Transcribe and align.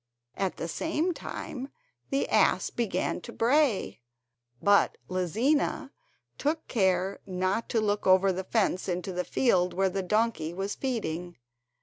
At 0.35 0.57
the 0.57 0.67
same 0.67 1.13
time 1.13 1.69
the 2.09 2.27
ass 2.29 2.71
began 2.71 3.21
to 3.21 3.31
bray, 3.31 3.99
but 4.59 4.97
Lizina 5.09 5.91
took 6.39 6.67
care 6.67 7.19
not 7.27 7.69
to 7.69 7.79
look 7.79 8.07
over 8.07 8.31
the 8.31 8.43
fence 8.45 8.89
into 8.89 9.13
the 9.13 9.23
field 9.23 9.75
where 9.75 9.89
the 9.89 10.01
donkey 10.01 10.55
was 10.55 10.73
feeding. 10.73 11.37